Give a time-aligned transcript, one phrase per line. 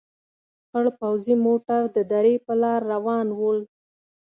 [0.69, 3.59] خړ پوځي موټر د درې په لار روان ول.